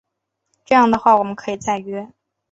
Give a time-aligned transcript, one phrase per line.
[0.65, 2.11] 这样的话我们可以再约